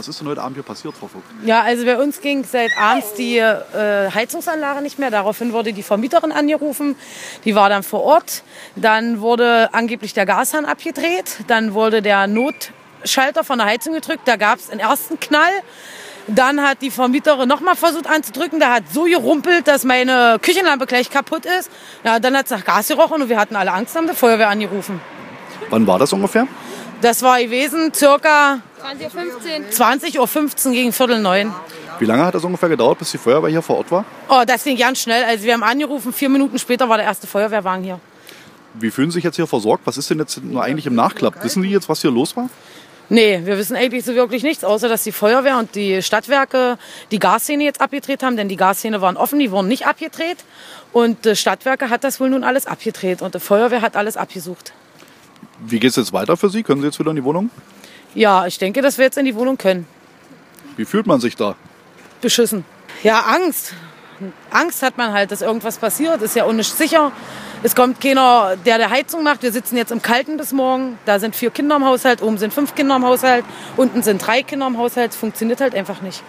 [0.00, 1.26] Was ist denn heute Abend hier passiert, Frau Vogt?
[1.44, 5.10] Ja, also bei uns ging seit abends die äh, Heizungsanlage nicht mehr.
[5.10, 6.96] Daraufhin wurde die Vermieterin angerufen.
[7.44, 8.42] Die war dann vor Ort.
[8.76, 11.44] Dann wurde angeblich der Gashahn abgedreht.
[11.48, 14.22] Dann wurde der Notschalter von der Heizung gedrückt.
[14.24, 15.52] Da gab es einen ersten Knall.
[16.28, 18.58] Dann hat die Vermieterin nochmal versucht anzudrücken.
[18.58, 21.70] Da hat so gerumpelt, dass meine Küchenlampe gleich kaputt ist.
[22.04, 24.48] Ja, dann hat es nach Gas gerochen und wir hatten alle Angst, haben die Feuerwehr
[24.48, 24.98] angerufen.
[25.70, 26.46] Wann war das ungefähr?
[27.00, 30.26] Das war gewesen circa 20.15 Uhr.
[30.26, 31.52] 20.15 Uhr gegen Viertel neun.
[31.98, 34.04] Wie lange hat das ungefähr gedauert, bis die Feuerwehr hier vor Ort war?
[34.28, 35.24] Oh, das ging ganz schnell.
[35.24, 38.00] Also wir haben angerufen, vier Minuten später war der erste Feuerwehrwagen hier.
[38.74, 39.86] Wie fühlen Sie sich jetzt hier versorgt?
[39.86, 41.42] Was ist denn jetzt nur eigentlich im Nachklapp?
[41.44, 42.48] Wissen die jetzt, was hier los war?
[43.08, 46.78] Nee, wir wissen eigentlich so wirklich nichts, außer dass die Feuerwehr und die Stadtwerke
[47.10, 50.38] die Gaszähne jetzt abgedreht haben, denn die Gaszähne waren offen, die wurden nicht abgedreht.
[50.92, 54.72] Und die Stadtwerke hat das wohl nun alles abgedreht und die Feuerwehr hat alles abgesucht.
[55.66, 56.62] Wie geht es jetzt weiter für Sie?
[56.62, 57.50] Können Sie jetzt wieder in die Wohnung?
[58.14, 59.86] Ja, ich denke, dass wir jetzt in die Wohnung können.
[60.76, 61.54] Wie fühlt man sich da?
[62.20, 62.64] Beschissen.
[63.02, 63.74] Ja, Angst.
[64.50, 66.20] Angst hat man halt, dass irgendwas passiert.
[66.22, 67.12] Ist ja auch nicht sicher.
[67.62, 69.42] Es kommt keiner, der der Heizung macht.
[69.42, 70.98] Wir sitzen jetzt im Kalten bis morgen.
[71.04, 73.44] Da sind vier Kinder im Haushalt, oben sind fünf Kinder im Haushalt,
[73.76, 75.12] unten sind drei Kinder im Haushalt.
[75.12, 76.22] Es funktioniert halt einfach nicht.